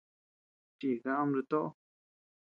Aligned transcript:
Chíika 0.79 1.09
ama 1.19 1.31
nutoʼo. 1.31 1.67